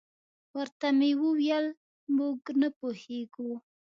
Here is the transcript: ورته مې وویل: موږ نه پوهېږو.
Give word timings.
ورته 0.57 0.87
مې 0.97 1.11
وویل: 1.23 1.67
موږ 2.15 2.39
نه 2.61 2.69
پوهېږو. 2.79 3.51